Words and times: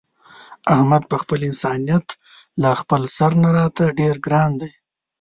احمد 0.73 1.03
په 1.11 1.15
خپل 1.21 1.39
انسانیت 1.49 2.07
له 2.61 2.69
خپل 2.81 3.01
سر 3.15 3.31
نه 3.43 3.49
راته 3.57 3.83
ډېر 3.99 4.15
ګران 4.25 4.51
دی. 4.61 4.71